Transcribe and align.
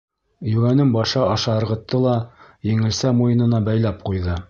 Йүгәнен 0.51 0.93
башы 0.95 1.21
аша 1.35 1.55
ырғытты 1.65 2.01
ла, 2.07 2.17
еңелсә 2.73 3.15
муйынына 3.23 3.65
бәйләп 3.71 4.07
ҡуйҙы. 4.11 4.39